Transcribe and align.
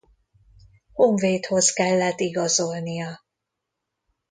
Honvédhoz 0.93 1.71
kellett 1.73 2.19
igazolnia. 2.21 3.21